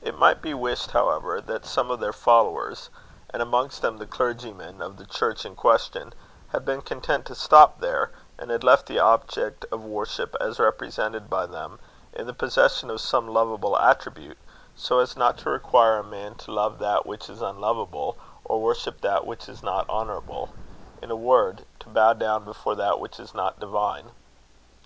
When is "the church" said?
4.96-5.44